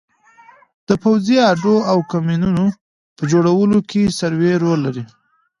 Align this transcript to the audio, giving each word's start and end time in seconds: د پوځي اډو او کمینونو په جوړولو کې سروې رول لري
د 0.87 0.89
پوځي 1.03 1.37
اډو 1.51 1.75
او 1.91 1.97
کمینونو 2.11 2.65
په 3.17 3.23
جوړولو 3.31 3.77
کې 3.89 4.13
سروې 4.19 4.53
رول 4.63 4.79
لري 4.85 5.03